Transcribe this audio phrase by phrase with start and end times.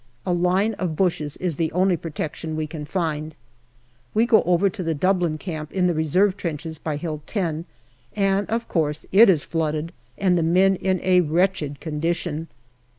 [0.25, 3.35] A line of bushes is the only protection we can find.
[4.15, 7.65] We go over to the Dublin camp in the reserve trenches by Hill 10,
[8.15, 12.47] and, of course, it is flooded, and the men in a wretched condition.